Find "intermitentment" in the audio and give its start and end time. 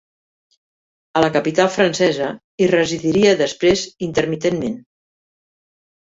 4.09-4.83